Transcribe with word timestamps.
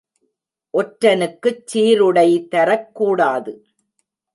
ஒற்றனுக்குச் 0.73 1.63
சீருடை 1.73 2.47
தரக் 2.47 2.95
கூடாது. 2.95 3.65